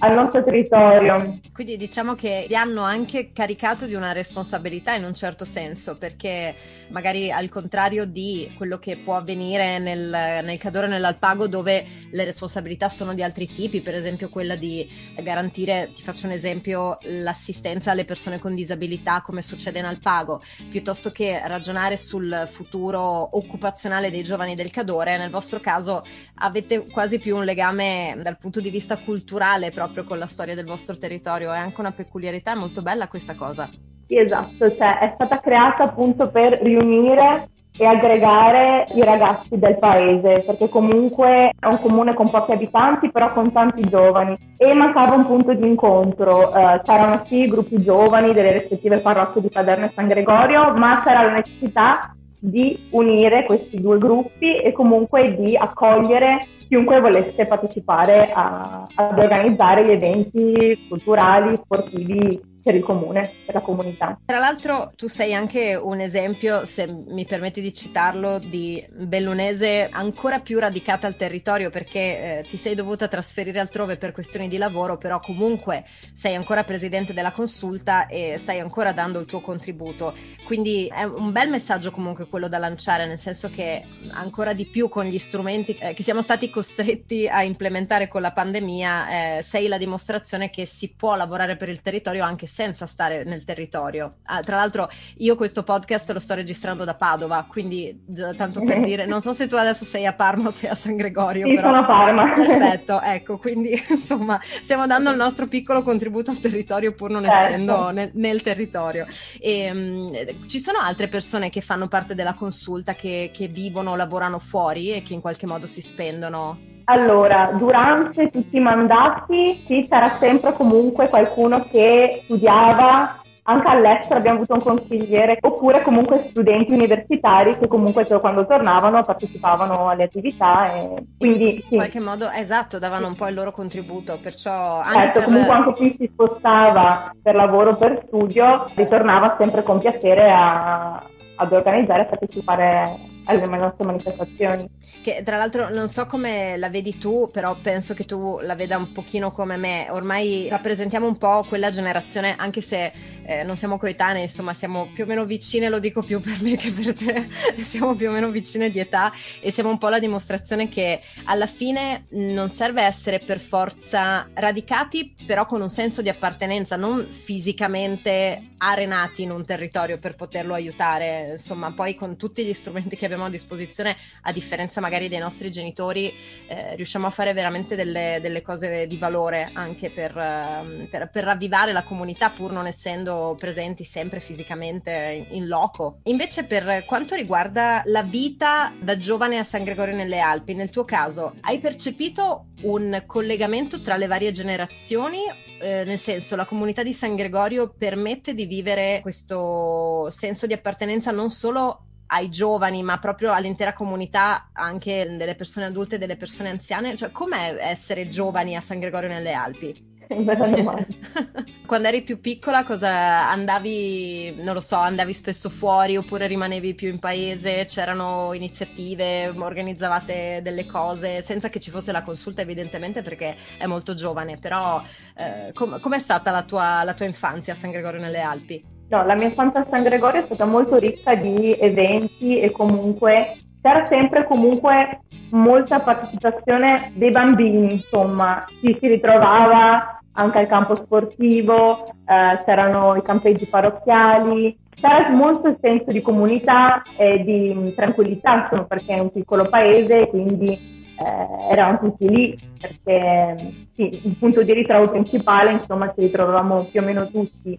al 0.00 0.14
nostro 0.14 0.44
territorio. 0.44 1.38
Quindi 1.52 1.78
diciamo 1.78 2.14
che 2.14 2.44
vi 2.46 2.54
hanno 2.54 2.82
anche 2.82 3.32
caricato 3.32 3.86
di 3.86 3.94
una 3.94 4.12
responsabilità 4.12 4.94
in 4.94 5.04
un 5.04 5.14
certo 5.14 5.44
senso, 5.44 5.96
perché 5.96 6.54
magari 6.90 7.30
al 7.30 7.48
contrario 7.48 8.06
di 8.06 8.52
quello 8.56 8.78
che 8.78 8.96
può 8.96 9.16
avvenire 9.16 9.78
nel, 9.78 10.08
nel 10.42 10.58
Cadore 10.58 10.86
e 10.86 10.90
nell'Alpago 10.90 11.48
dove 11.48 11.84
le 12.10 12.24
responsabilità 12.24 12.88
sono 12.88 13.14
di 13.14 13.22
altri 13.22 13.46
tipi, 13.46 13.80
per 13.80 13.94
esempio 13.94 14.28
quella 14.28 14.56
di 14.56 14.88
garantire, 15.22 15.90
ti 15.94 16.02
faccio 16.02 16.26
un 16.26 16.32
esempio, 16.32 16.98
l'assistenza 17.02 17.90
alle 17.90 18.04
persone 18.04 18.38
con 18.38 18.54
disabilità 18.54 19.20
come 19.20 19.42
succede 19.42 19.78
in 19.78 19.84
Alpago, 19.84 20.42
piuttosto 20.70 21.12
che 21.12 21.40
ragionare 21.44 21.96
sul 22.10 22.42
futuro 22.46 23.36
occupazionale 23.36 24.10
dei 24.10 24.24
giovani 24.24 24.56
del 24.56 24.72
Cadore, 24.72 25.16
nel 25.16 25.30
vostro 25.30 25.60
caso 25.60 26.02
avete 26.38 26.88
quasi 26.88 27.20
più 27.20 27.36
un 27.36 27.44
legame 27.44 28.18
dal 28.20 28.36
punto 28.36 28.60
di 28.60 28.68
vista 28.68 28.96
culturale 28.98 29.70
proprio 29.70 30.02
con 30.02 30.18
la 30.18 30.26
storia 30.26 30.56
del 30.56 30.64
vostro 30.64 30.98
territorio, 30.98 31.52
è 31.52 31.58
anche 31.58 31.80
una 31.80 31.92
peculiarità 31.92 32.56
molto 32.56 32.82
bella 32.82 33.06
questa 33.06 33.36
cosa. 33.36 33.70
Sì, 34.08 34.18
esatto, 34.18 34.74
cioè 34.76 34.98
è 34.98 35.12
stata 35.14 35.38
creata 35.38 35.84
appunto 35.84 36.30
per 36.30 36.60
riunire 36.60 37.48
e 37.80 37.86
aggregare 37.86 38.84
i 38.92 39.02
ragazzi 39.02 39.56
del 39.58 39.78
paese, 39.78 40.42
perché 40.44 40.68
comunque 40.68 41.52
è 41.58 41.66
un 41.66 41.80
comune 41.80 42.12
con 42.12 42.28
pochi 42.28 42.52
abitanti, 42.52 43.10
però 43.10 43.32
con 43.32 43.52
tanti 43.52 43.88
giovani. 43.88 44.36
E 44.58 44.74
mancava 44.74 45.14
un 45.14 45.24
punto 45.24 45.54
di 45.54 45.66
incontro. 45.66 46.54
Eh, 46.54 46.82
c'erano 46.84 47.22
sì 47.24 47.48
gruppi 47.48 47.82
giovani 47.82 48.34
delle 48.34 48.58
rispettive 48.58 48.98
parrocchie 48.98 49.40
di 49.40 49.48
Paderno 49.48 49.86
e 49.86 49.92
San 49.94 50.08
Gregorio, 50.08 50.74
ma 50.74 51.00
c'era 51.02 51.22
la 51.22 51.32
necessità 51.36 52.14
di 52.38 52.88
unire 52.90 53.46
questi 53.46 53.80
due 53.80 53.96
gruppi 53.96 54.60
e 54.60 54.72
comunque 54.72 55.34
di 55.36 55.56
accogliere 55.56 56.46
chiunque 56.68 57.00
volesse 57.00 57.46
partecipare 57.46 58.30
a, 58.30 58.86
ad 58.94 59.18
organizzare 59.18 59.86
gli 59.86 59.90
eventi 59.90 60.86
culturali, 60.86 61.58
sportivi 61.64 62.48
per 62.62 62.74
il 62.74 62.82
comune, 62.82 63.32
per 63.46 63.54
la 63.54 63.60
comunità. 63.60 64.18
Tra 64.24 64.38
l'altro 64.38 64.92
tu 64.96 65.08
sei 65.08 65.34
anche 65.34 65.74
un 65.74 66.00
esempio, 66.00 66.64
se 66.64 66.86
mi 66.86 67.24
permetti 67.24 67.60
di 67.60 67.72
citarlo, 67.72 68.38
di 68.38 68.84
bellunese 68.90 69.88
ancora 69.90 70.40
più 70.40 70.58
radicata 70.58 71.06
al 71.06 71.16
territorio 71.16 71.70
perché 71.70 72.38
eh, 72.38 72.46
ti 72.48 72.56
sei 72.56 72.74
dovuta 72.74 73.08
trasferire 73.08 73.58
altrove 73.58 73.96
per 73.96 74.12
questioni 74.12 74.48
di 74.48 74.56
lavoro, 74.56 74.98
però 74.98 75.20
comunque 75.20 75.84
sei 76.12 76.34
ancora 76.34 76.64
presidente 76.64 77.12
della 77.12 77.32
consulta 77.32 78.06
e 78.06 78.36
stai 78.38 78.60
ancora 78.60 78.92
dando 78.92 79.18
il 79.18 79.26
tuo 79.26 79.40
contributo. 79.40 80.14
Quindi 80.44 80.86
è 80.86 81.04
un 81.04 81.32
bel 81.32 81.48
messaggio 81.48 81.90
comunque 81.90 82.28
quello 82.28 82.48
da 82.48 82.58
lanciare, 82.58 83.06
nel 83.06 83.18
senso 83.18 83.48
che 83.50 83.84
ancora 84.10 84.52
di 84.52 84.66
più 84.66 84.88
con 84.88 85.04
gli 85.04 85.18
strumenti 85.18 85.76
eh, 85.80 85.94
che 85.94 86.02
siamo 86.02 86.22
stati 86.22 86.50
costretti 86.50 87.26
a 87.28 87.42
implementare 87.42 88.08
con 88.08 88.20
la 88.20 88.32
pandemia, 88.32 89.38
eh, 89.38 89.42
sei 89.42 89.68
la 89.68 89.78
dimostrazione 89.78 90.50
che 90.50 90.66
si 90.66 90.92
può 90.94 91.14
lavorare 91.14 91.56
per 91.56 91.68
il 91.68 91.80
territorio 91.80 92.24
anche 92.24 92.46
senza 92.50 92.86
stare 92.86 93.22
nel 93.24 93.44
territorio. 93.44 94.16
Ah, 94.24 94.40
tra 94.40 94.56
l'altro 94.56 94.90
io 95.18 95.36
questo 95.36 95.62
podcast 95.62 96.10
lo 96.10 96.18
sto 96.18 96.34
registrando 96.34 96.84
da 96.84 96.94
Padova, 96.94 97.46
quindi 97.48 98.04
tanto 98.36 98.62
per 98.62 98.80
dire, 98.84 99.06
non 99.06 99.20
so 99.20 99.32
se 99.32 99.46
tu 99.46 99.54
adesso 99.54 99.84
sei 99.84 100.04
a 100.04 100.12
Parma 100.12 100.48
o 100.48 100.50
sei 100.50 100.68
a 100.68 100.74
San 100.74 100.96
Gregorio. 100.96 101.46
Sì, 101.46 101.54
però... 101.54 101.68
sono 101.68 101.80
a 101.80 101.84
Parma. 101.84 102.34
Perfetto, 102.34 103.00
ecco, 103.00 103.38
quindi 103.38 103.70
insomma 103.88 104.38
stiamo 104.42 104.86
dando 104.86 105.10
il 105.10 105.16
nostro 105.16 105.46
piccolo 105.46 105.82
contributo 105.82 106.30
al 106.30 106.40
territorio 106.40 106.92
pur 106.92 107.10
non 107.10 107.24
certo. 107.24 107.46
essendo 107.46 107.90
nel, 107.90 108.10
nel 108.14 108.42
territorio. 108.42 109.06
E, 109.38 109.70
um, 109.70 110.48
ci 110.48 110.58
sono 110.58 110.78
altre 110.78 111.08
persone 111.08 111.50
che 111.50 111.60
fanno 111.60 111.86
parte 111.86 112.14
della 112.14 112.34
consulta 112.34 112.94
che, 112.94 113.30
che 113.32 113.46
vivono, 113.46 113.94
lavorano 113.94 114.40
fuori 114.40 114.92
e 114.92 115.02
che 115.02 115.14
in 115.14 115.20
qualche 115.20 115.46
modo 115.46 115.66
si 115.66 115.80
spendono 115.80 116.69
allora, 116.90 117.52
durante 117.56 118.30
tutti 118.30 118.56
i 118.56 118.60
mandati 118.60 119.62
sì, 119.66 119.86
c'era 119.88 120.16
sempre 120.18 120.52
comunque 120.54 121.08
qualcuno 121.08 121.64
che 121.70 122.22
studiava, 122.24 123.20
anche 123.44 123.68
all'estero 123.68 124.16
abbiamo 124.16 124.38
avuto 124.38 124.54
un 124.54 124.62
consigliere, 124.62 125.38
oppure 125.40 125.82
comunque 125.82 126.26
studenti 126.30 126.74
universitari 126.74 127.58
che 127.58 127.68
comunque 127.68 128.06
quando 128.06 128.44
tornavano 128.44 129.04
partecipavano 129.04 129.88
alle 129.88 130.04
attività 130.04 130.74
e 130.74 131.04
quindi 131.16 131.62
sì. 131.68 131.74
In 131.74 131.78
qualche 131.78 132.00
modo, 132.00 132.28
esatto, 132.28 132.80
davano 132.80 133.06
un 133.06 133.14
po' 133.14 133.28
il 133.28 133.34
loro 133.34 133.52
contributo, 133.52 134.18
perciò 134.20 134.80
anche 134.80 135.00
certo, 135.00 135.18
per... 135.20 135.24
comunque 135.24 135.54
anche 135.54 135.72
chi 135.74 135.96
si 135.96 136.10
spostava 136.12 137.14
per 137.22 137.36
lavoro 137.36 137.70
o 137.70 137.76
per 137.76 138.02
studio 138.08 138.68
ritornava 138.74 139.36
sempre 139.38 139.62
con 139.62 139.78
piacere 139.78 140.30
a, 140.32 141.00
ad 141.36 141.52
organizzare 141.52 142.02
e 142.02 142.06
partecipare 142.06 142.98
alle 143.38 143.58
nostre 143.58 143.84
manifestazioni. 143.84 144.68
Che 145.02 145.22
tra 145.24 145.36
l'altro 145.36 145.70
non 145.70 145.88
so 145.88 146.06
come 146.06 146.56
la 146.56 146.68
vedi 146.68 146.98
tu, 146.98 147.30
però 147.32 147.56
penso 147.62 147.94
che 147.94 148.04
tu 148.04 148.38
la 148.42 148.54
veda 148.54 148.76
un 148.76 148.92
pochino 148.92 149.30
come 149.30 149.56
me. 149.56 149.86
Ormai 149.90 150.48
rappresentiamo 150.48 151.06
un 151.06 151.16
po' 151.16 151.44
quella 151.48 151.70
generazione, 151.70 152.34
anche 152.36 152.60
se 152.60 152.92
eh, 153.24 153.42
non 153.42 153.56
siamo 153.56 153.78
coetanei, 153.78 154.22
insomma, 154.22 154.52
siamo 154.52 154.90
più 154.92 155.04
o 155.04 155.06
meno 155.06 155.24
vicine, 155.24 155.68
lo 155.68 155.78
dico 155.78 156.02
più 156.02 156.20
per 156.20 156.38
me 156.42 156.56
che 156.56 156.72
per 156.72 156.92
te, 156.92 157.28
siamo 157.62 157.94
più 157.94 158.08
o 158.08 158.12
meno 158.12 158.30
vicine 158.30 158.70
di 158.70 158.78
età 158.78 159.12
e 159.40 159.50
siamo 159.50 159.70
un 159.70 159.78
po' 159.78 159.88
la 159.88 159.98
dimostrazione 159.98 160.68
che 160.68 161.00
alla 161.24 161.46
fine 161.46 162.06
non 162.10 162.50
serve 162.50 162.82
essere 162.82 163.20
per 163.20 163.40
forza 163.40 164.28
radicati, 164.34 165.14
però 165.24 165.46
con 165.46 165.62
un 165.62 165.70
senso 165.70 166.02
di 166.02 166.08
appartenenza, 166.08 166.76
non 166.76 167.08
fisicamente 167.10 168.48
arenati 168.58 169.22
in 169.22 169.30
un 169.30 169.44
territorio 169.44 169.98
per 169.98 170.14
poterlo 170.14 170.54
aiutare, 170.54 171.30
insomma, 171.32 171.72
poi 171.72 171.94
con 171.94 172.16
tutti 172.16 172.44
gli 172.44 172.52
strumenti 172.52 172.96
che 172.96 173.06
abbiamo 173.06 173.19
a 173.24 173.30
disposizione, 173.30 173.96
a 174.22 174.32
differenza 174.32 174.80
magari 174.80 175.08
dei 175.08 175.18
nostri 175.18 175.50
genitori, 175.50 176.12
eh, 176.46 176.74
riusciamo 176.76 177.06
a 177.06 177.10
fare 177.10 177.32
veramente 177.32 177.76
delle, 177.76 178.18
delle, 178.20 178.42
cose 178.42 178.86
di 178.86 178.96
valore 178.96 179.50
anche 179.52 179.90
per, 179.90 180.16
uh, 180.16 180.88
per, 180.88 181.10
per, 181.10 181.24
ravvivare 181.24 181.72
la 181.72 181.82
comunità, 181.82 182.30
pur 182.30 182.52
non 182.52 182.66
essendo 182.66 183.36
presenti 183.38 183.84
sempre 183.84 184.20
fisicamente 184.20 185.26
in 185.30 185.46
loco. 185.46 185.98
Invece, 186.04 186.44
per 186.44 186.84
quanto 186.86 187.14
riguarda 187.14 187.82
la 187.86 188.02
vita 188.02 188.72
da 188.80 188.96
giovane 188.96 189.38
a 189.38 189.44
San 189.44 189.64
Gregorio 189.64 189.94
nelle 189.94 190.20
Alpi, 190.20 190.54
nel 190.54 190.70
tuo 190.70 190.84
caso, 190.84 191.34
hai 191.42 191.58
percepito 191.58 192.46
un 192.62 193.02
collegamento 193.06 193.80
tra 193.80 193.96
le 193.96 194.06
varie 194.06 194.32
generazioni 194.32 195.20
eh, 195.60 195.84
nel 195.84 195.98
senso 195.98 196.36
la 196.36 196.46
comunità 196.46 196.82
di 196.82 196.94
San 196.94 197.14
Gregorio 197.14 197.74
permette 197.76 198.32
di 198.32 198.46
vivere 198.46 199.00
questo 199.02 200.08
senso 200.10 200.46
di 200.46 200.54
appartenenza 200.54 201.10
non 201.10 201.30
solo 201.30 201.89
ai 202.10 202.28
giovani, 202.28 202.82
ma 202.82 202.98
proprio 202.98 203.32
all'intera 203.32 203.72
comunità, 203.72 204.50
anche 204.52 205.06
delle 205.16 205.34
persone 205.34 205.66
adulte 205.66 205.96
e 205.96 205.98
delle 205.98 206.16
persone 206.16 206.50
anziane? 206.50 206.96
Cioè, 206.96 207.10
com'è 207.10 207.56
essere 207.60 208.08
giovani 208.08 208.56
a 208.56 208.60
San 208.60 208.80
Gregorio 208.80 209.08
nelle 209.08 209.32
Alpi? 209.32 209.88
Quando 211.66 211.86
eri 211.86 212.02
più 212.02 212.20
piccola 212.20 212.64
cosa 212.64 213.30
andavi, 213.30 214.34
non 214.42 214.54
lo 214.54 214.60
so, 214.60 214.76
andavi 214.76 215.14
spesso 215.14 215.48
fuori 215.48 215.96
oppure 215.96 216.26
rimanevi 216.26 216.74
più 216.74 216.88
in 216.88 216.98
paese? 216.98 217.64
C'erano 217.66 218.32
iniziative, 218.32 219.28
organizzavate 219.28 220.40
delle 220.42 220.66
cose 220.66 221.22
senza 221.22 221.48
che 221.48 221.60
ci 221.60 221.70
fosse 221.70 221.92
la 221.92 222.02
consulta 222.02 222.42
evidentemente 222.42 223.02
perché 223.02 223.36
è 223.56 223.66
molto 223.66 223.94
giovane, 223.94 224.36
però 224.36 224.82
eh, 225.16 225.52
com- 225.54 225.78
com'è 225.78 226.00
stata 226.00 226.32
la 226.32 226.42
tua, 226.42 226.82
la 226.82 226.94
tua 226.94 227.06
infanzia 227.06 227.52
a 227.52 227.56
San 227.56 227.70
Gregorio 227.70 228.00
nelle 228.00 228.20
Alpi? 228.20 228.78
No, 228.90 229.04
la 229.04 229.14
mia 229.14 229.28
infanzia 229.28 229.60
a 229.60 229.66
San 229.70 229.84
Gregorio 229.84 230.22
è 230.22 230.24
stata 230.24 230.44
molto 230.44 230.76
ricca 230.76 231.14
di 231.14 231.56
eventi 231.60 232.40
e 232.40 232.50
comunque 232.50 233.36
c'era 233.62 233.86
sempre 233.86 234.26
comunque 234.26 235.02
molta 235.30 235.78
partecipazione 235.78 236.90
dei 236.96 237.12
bambini, 237.12 237.74
insomma, 237.74 238.44
ci 238.60 238.76
si 238.80 238.88
ritrovava 238.88 240.00
anche 240.14 240.38
al 240.38 240.48
campo 240.48 240.74
sportivo, 240.74 241.86
eh, 242.04 242.42
c'erano 242.44 242.96
i 242.96 243.02
campeggi 243.02 243.46
parrocchiali, 243.46 244.58
c'era 244.74 245.08
molto 245.10 245.56
senso 245.60 245.92
di 245.92 246.00
comunità 246.00 246.82
e 246.96 247.22
di 247.22 247.72
tranquillità, 247.76 248.42
insomma, 248.42 248.64
perché 248.64 248.94
è 248.94 248.98
un 248.98 249.12
piccolo 249.12 249.48
paese, 249.48 250.08
quindi 250.08 250.48
eh, 250.50 251.52
eravamo 251.52 251.78
tutti 251.78 252.08
lì, 252.08 252.36
perché 252.58 253.36
sì, 253.76 254.00
il 254.02 254.16
punto 254.18 254.42
di 254.42 254.52
ritrovo 254.52 254.90
principale, 254.90 255.52
insomma, 255.52 255.92
ci 255.94 256.00
ritrovavamo 256.00 256.64
più 256.64 256.80
o 256.80 256.84
meno 256.84 257.06
tutti 257.06 257.56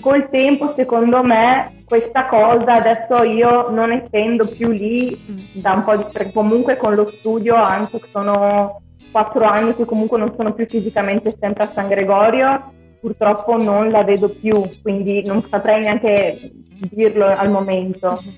col 0.00 0.28
tempo, 0.30 0.74
secondo 0.76 1.22
me, 1.22 1.82
questa 1.84 2.26
cosa 2.26 2.74
adesso 2.74 3.22
io 3.22 3.70
non 3.70 3.92
essendo 3.92 4.48
più 4.48 4.70
lì 4.70 5.16
mm. 5.16 5.60
da 5.60 5.72
un 5.72 5.84
po' 5.84 5.96
di 5.96 6.04
perché 6.10 6.32
comunque 6.32 6.76
con 6.76 6.94
lo 6.94 7.10
studio, 7.18 7.54
anche 7.54 8.00
sono 8.10 8.80
quattro 9.10 9.44
anni 9.44 9.76
che 9.76 9.84
comunque 9.84 10.18
non 10.18 10.34
sono 10.36 10.54
più 10.54 10.66
fisicamente 10.66 11.36
sempre 11.38 11.64
a 11.64 11.72
San 11.74 11.88
Gregorio, 11.88 12.72
purtroppo 13.00 13.56
non 13.56 13.90
la 13.90 14.02
vedo 14.02 14.30
più, 14.30 14.62
quindi 14.82 15.22
non 15.24 15.46
saprei 15.50 15.82
neanche 15.82 16.50
dirlo 16.90 17.26
al 17.26 17.50
momento. 17.50 18.20
Mm-hmm. 18.22 18.34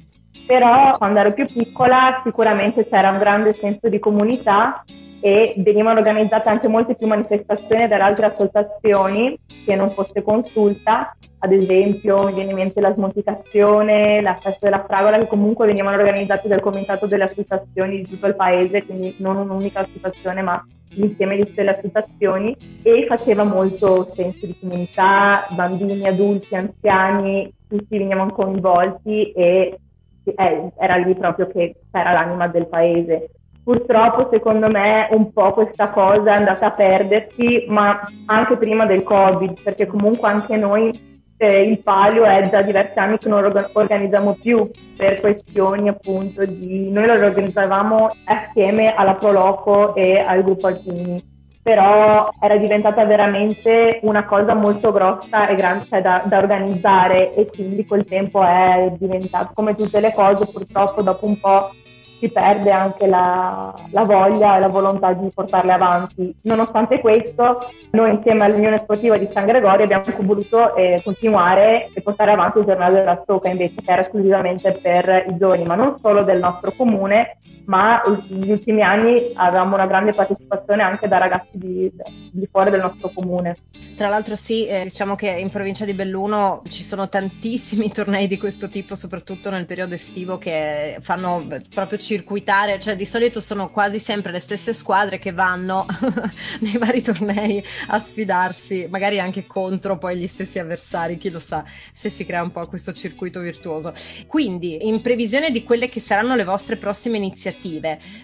Però 0.47 0.97
quando 0.99 1.21
ero 1.21 1.33
più 1.33 1.47
piccola 1.47 2.21
sicuramente 2.25 2.87
c'era 2.89 3.11
un 3.11 3.19
grande 3.19 3.55
senso 3.55 3.89
di 3.89 3.99
comunità 3.99 4.85
e 5.27 5.55
venivano 5.57 5.99
organizzate 5.99 6.49
anche 6.49 6.69
molte 6.69 6.95
più 6.95 7.09
manifestazioni 7.09 7.89
dalle 7.89 8.05
altre 8.05 8.27
associazioni 8.27 9.37
che 9.65 9.75
non 9.75 9.91
fosse 9.91 10.23
consulta, 10.23 11.17
ad 11.41 11.51
esempio 11.51 12.27
mi 12.27 12.35
viene 12.35 12.51
in 12.51 12.57
mente 12.57 12.81
la 12.81 12.95
smonticazione, 12.95 14.21
la 14.21 14.39
festa 14.41 14.59
della 14.61 14.85
fragola 14.87 15.19
che 15.19 15.27
comunque 15.27 15.67
venivano 15.67 15.97
organizzate 15.97 16.47
dal 16.47 16.61
comitato 16.61 17.07
delle 17.07 17.25
associazioni 17.25 17.97
di 17.97 18.09
tutto 18.09 18.29
il 18.29 18.37
paese, 18.37 18.85
quindi 18.85 19.17
non 19.19 19.39
un'unica 19.39 19.81
associazione 19.81 20.43
ma 20.43 20.65
l'insieme 20.91 21.35
di 21.35 21.47
tutte 21.47 21.65
le 21.65 21.77
associazioni 21.77 22.57
e 22.85 23.07
faceva 23.09 23.43
molto 23.43 24.13
senso 24.15 24.47
di 24.47 24.57
comunità, 24.61 25.49
bambini, 25.57 26.07
adulti, 26.07 26.55
anziani, 26.55 27.53
tutti 27.69 27.99
venivano 27.99 28.31
coinvolti 28.31 29.33
e 29.33 29.77
eh, 30.23 30.73
era 30.79 30.97
lì 30.99 31.17
proprio 31.17 31.49
che 31.49 31.75
era 31.91 32.13
l'anima 32.13 32.47
del 32.47 32.69
paese 32.69 33.31
purtroppo 33.67 34.29
secondo 34.31 34.69
me 34.69 35.09
un 35.11 35.33
po' 35.33 35.51
questa 35.51 35.91
cosa 35.91 36.35
è 36.35 36.37
andata 36.37 36.67
a 36.67 36.71
perdersi, 36.71 37.65
ma 37.67 38.01
anche 38.27 38.57
prima 38.59 38.87
del 38.87 39.03
Covid, 39.03 39.61
perché 39.61 39.87
comunque 39.87 40.29
anche 40.29 40.57
noi 40.57 41.25
eh, 41.37 41.63
il 41.63 41.81
palio 41.81 42.23
è 42.23 42.49
da 42.49 42.63
diversi 42.63 42.97
anni 43.01 43.19
che 43.19 43.29
non 43.29 43.43
lo 43.43 43.69
organizziamo 43.73 44.39
più 44.41 44.71
per 44.97 45.19
questioni 45.19 45.89
appunto 45.89 46.47
di... 46.47 46.93
Noi 46.93 47.07
lo 47.07 47.15
organizzavamo 47.15 48.15
assieme 48.27 48.95
alla 48.95 49.15
Proloco 49.15 49.97
e 49.97 50.17
al 50.21 50.45
gruppo 50.45 50.69
Alpini 50.69 51.35
però 51.61 52.31
era 52.41 52.57
diventata 52.59 53.05
veramente 53.05 53.99
una 54.03 54.25
cosa 54.27 54.55
molto 54.55 54.93
grossa 54.93 55.49
e 55.49 55.57
grande 55.57 55.87
cioè 55.89 56.01
da, 56.01 56.23
da, 56.25 56.39
organizzare 56.39 57.35
e 57.35 57.47
quindi 57.47 57.85
col 57.85 58.05
tempo 58.05 58.41
è 58.45 58.95
diventato 58.97 59.51
come 59.53 59.75
tutte 59.75 59.99
le 59.99 60.13
cose 60.15 60.47
purtroppo 60.47 61.03
dopo 61.03 61.27
un 61.27 61.41
po' 61.41 61.71
si 62.19 62.29
perde 62.31 62.71
anche 62.71 63.07
la, 63.07 63.75
la, 63.91 64.05
voglia 64.05 64.57
e 64.57 64.61
la 64.61 64.69
volontà 64.69 65.13
di 65.13 65.31
portarle 65.33 65.73
avanti. 65.73 66.35
Nonostante 66.43 67.01
questo, 67.01 67.69
noi 67.91 68.15
insieme 68.15 68.45
all'Unione 68.45 68.81
Sportiva 68.83 69.17
di 69.17 69.29
San 69.33 69.47
Gregorio 69.47 69.85
abbiamo 69.85 70.05
voluto 70.21 70.75
eh, 70.77 71.01
continuare 71.05 71.91
e 71.93 72.01
portare 72.03 72.33
avanti 72.33 72.59
il 72.59 72.65
giornale 72.65 72.99
della 72.99 73.21
Stocca 73.23 73.49
invece 73.49 73.83
che 73.83 73.91
era 73.91 74.03
esclusivamente 74.03 74.73
per 74.81 75.27
i 75.29 75.37
giovani, 75.37 75.65
ma 75.65 75.75
non 75.75 75.99
solo 76.01 76.23
del 76.23 76.39
nostro 76.39 76.73
comune, 76.77 77.39
ma 77.67 78.03
negli 78.29 78.51
ultimi 78.51 78.83
anni 78.83 79.33
avevamo 79.35 79.75
una 79.75 79.87
grande 79.87 80.13
partecipazione 80.13 80.83
anche 80.83 81.09
da 81.09 81.19
ragazzi 81.19 81.51
di, 81.53 81.91
di 82.31 82.49
fuori 82.51 82.71
del 82.71 82.81
nostro 82.81 83.11
comune. 83.13 83.57
Tra 83.97 84.09
l'altro 84.09 84.37
sì, 84.37 84.67
eh, 84.67 84.85
diciamo 84.85 85.15
che 85.15 85.29
in 85.31 85.51
provincia 85.51 85.85
di 85.85 85.95
Belluno 85.95 86.63
ci 86.69 86.83
sono 86.83 87.09
tantissimi 87.09 87.91
tornei 87.93 88.29
di 88.29 88.39
questo 88.39 88.69
tipo, 88.69 88.95
soprattutto 88.95 89.51
nel 89.51 89.67
periodo 89.67 89.95
estivo, 89.95 90.39
che 90.39 90.99
fanno 91.01 91.47
proprio 91.75 91.99
circuitare, 91.99 92.79
cioè 92.79 92.95
di 92.95 93.07
solito 93.07 93.41
sono 93.41 93.71
quasi 93.71 93.99
sempre 93.99 94.33
le 94.33 94.39
stesse 94.39 94.73
squadre 94.73 95.19
che 95.19 95.33
vanno 95.33 95.87
nei 96.61 96.77
vari 96.79 97.03
tornei 97.03 97.63
a 97.89 97.99
sfidarsi, 97.99 98.87
magari 98.89 99.19
anche 99.19 99.47
contro 99.47 99.99
poi 99.99 100.19
gli 100.19 100.27
stessi 100.27 100.59
avversari, 100.59 101.17
chi 101.17 101.31
lo 101.31 101.41
sa 101.41 101.65
se 101.93 102.11
si 102.11 102.25
crea 102.25 102.43
un 102.43 102.53
po' 102.53 102.67
questo 102.67 102.93
circuito 102.93 103.41
virtuoso. 103.41 103.93
Quindi, 104.27 104.87
in 104.87 105.01
previsione 105.01 105.51
di 105.51 105.65
quelle 105.65 105.89
che 105.89 106.01
saranno 106.01 106.37
le 106.37 106.45
vostre 106.45 106.77
prossime 106.77 107.17
iniziative, 107.17 107.55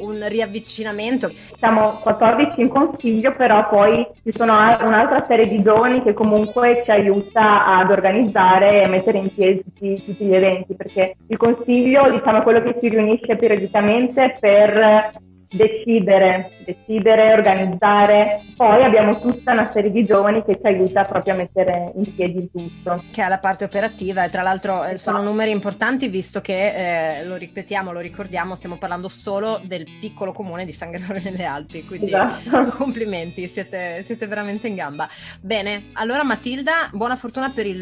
un 0.00 0.26
riavvicinamento. 0.26 1.30
Siamo 1.58 1.98
14 2.00 2.58
in 2.62 2.68
consiglio, 2.68 3.34
però 3.34 3.68
poi 3.68 4.06
ci 4.24 4.32
sono 4.34 4.54
un'altra 4.54 5.26
serie 5.28 5.46
di 5.46 5.62
giovani 5.62 6.02
che 6.02 6.14
comunque 6.14 6.80
ci 6.84 6.90
aiuta 6.90 7.66
ad 7.66 7.90
organizzare 7.90 8.82
e 8.82 8.86
mettere 8.86 9.18
in 9.18 9.34
piedi 9.34 9.62
tutti, 9.62 10.02
tutti 10.06 10.24
gli 10.24 10.34
eventi, 10.34 10.74
perché 10.74 11.16
il 11.26 11.36
consiglio 11.36 12.10
diciamo, 12.10 12.38
è 12.38 12.42
quello 12.42 12.62
che 12.62 12.78
si 12.80 12.88
riunisce 12.88 13.36
periodicamente 13.36 14.38
per 14.40 15.12
decidere, 15.50 16.52
decidere, 16.64 17.32
organizzare. 17.32 18.42
Poi 18.56 18.84
abbiamo 18.84 19.20
tutta 19.20 19.52
una 19.52 19.70
serie 19.72 19.90
di 19.90 20.04
giovani 20.04 20.44
che 20.44 20.58
ci 20.60 20.66
aiuta 20.66 21.04
proprio 21.04 21.34
a 21.34 21.36
mettere 21.38 21.92
in 21.96 22.14
piedi 22.14 22.38
il 22.38 22.50
tutto. 22.52 23.04
Che 23.10 23.24
è 23.24 23.28
la 23.28 23.38
parte 23.38 23.64
operativa 23.64 24.24
e 24.24 24.30
tra 24.30 24.42
l'altro 24.42 24.84
esatto. 24.84 25.18
sono 25.18 25.22
numeri 25.22 25.50
importanti 25.50 26.08
visto 26.08 26.40
che, 26.40 27.18
eh, 27.18 27.24
lo 27.24 27.34
ripetiamo, 27.36 27.90
lo 27.90 27.98
ricordiamo, 27.98 28.54
stiamo 28.54 28.76
parlando 28.76 29.08
solo 29.08 29.60
del 29.64 29.84
piccolo 30.00 30.32
comune 30.32 30.64
di 30.64 30.72
San 30.72 30.90
Gregorio 30.90 31.22
nelle 31.22 31.44
Alpi, 31.44 31.84
quindi 31.84 32.06
esatto. 32.06 32.76
complimenti, 32.78 33.48
siete, 33.48 34.02
siete, 34.04 34.26
veramente 34.26 34.68
in 34.68 34.76
gamba. 34.76 35.08
Bene, 35.40 35.86
allora 35.94 36.22
Matilda, 36.22 36.90
buona 36.92 37.16
fortuna 37.16 37.50
per 37.50 37.66
il, 37.66 37.76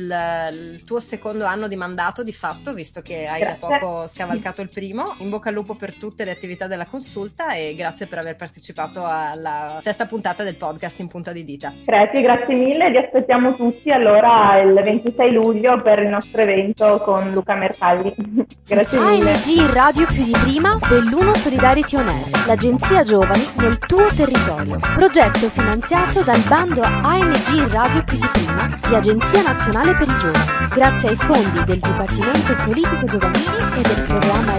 il, 0.53 0.85
tuo 0.85 1.01
secondo 1.01 1.45
anno 1.45 1.69
di 1.69 1.77
mandato 1.77 2.23
di 2.23 2.33
fatto, 2.33 2.73
visto 2.73 3.03
che 3.03 3.27
hai 3.27 3.41
Grazie. 3.41 3.59
da 3.61 3.79
poco 3.79 4.07
scavalcato 4.07 4.63
il 4.63 4.71
primo. 4.71 5.15
In 5.19 5.29
bocca 5.29 5.51
al 5.51 5.55
lupo 5.55 5.75
per 5.75 5.95
tutte 5.95 6.25
le 6.25 6.31
attività 6.31 6.67
della 6.67 6.87
consulta 6.87 7.57
e 7.59 7.75
grazie 7.75 8.07
per 8.07 8.19
aver 8.19 8.37
partecipato 8.37 9.05
alla 9.05 9.79
sesta 9.81 10.07
puntata 10.07 10.43
del 10.45 10.57
podcast 10.57 11.01
in 11.01 11.09
punta 11.09 11.33
di 11.33 11.45
dita. 11.45 11.73
Grazie, 11.85 12.23
grazie 12.23 12.55
mille, 12.55 12.91
vi 12.91 12.99
aspettiamo 12.99 13.55
tutti 13.57 13.91
allora 13.91 14.61
il 14.61 14.73
26 14.73 15.33
luglio 15.33 15.83
per 15.83 15.99
il 15.99 16.09
nostro 16.09 16.43
evento 16.43 17.01
con 17.05 17.33
Luca 17.33 17.55
Mercalli. 17.55 18.15
grazie 18.65 18.99
mille. 18.99 19.33
ANG 19.33 19.73
Radio 19.73 20.07
più 20.07 20.25
di 20.25 20.37
prima, 20.45 20.79
Belluno 20.89 21.35
Solidarity 21.35 21.97
On 21.97 22.09
Air, 22.09 22.47
l'agenzia 22.47 23.03
giovani 23.03 23.45
nel 23.59 23.79
tuo 23.79 24.07
territorio. 24.07 24.77
Progetto 24.95 25.49
finanziato 25.49 26.23
dal 26.23 26.43
bando 26.49 26.83
ANG 26.83 27.73
Radio 27.73 28.05
più 28.05 28.19
di 28.19 28.29
prima 28.33 28.67
di 28.89 28.95
Agenzia 28.95 29.43
Nazionale 29.43 29.93
per 29.95 30.09
i 30.09 30.19
Giovani, 30.21 30.69
grazie 30.75 31.09
ai 31.11 31.17
fondi 31.17 31.65
del 31.65 31.81
Dipartimento 31.81 32.57
Politiche 32.65 33.07
Giovanili 33.07 33.57
e 33.77 33.83
del 33.83 34.05
programma 34.07 34.59